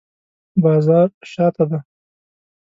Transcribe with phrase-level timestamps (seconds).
[0.63, 1.79] بازار شاته دی